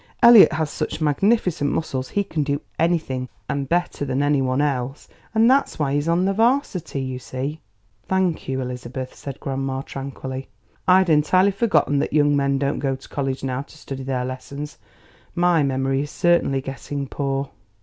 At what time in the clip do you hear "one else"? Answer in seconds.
4.41-5.07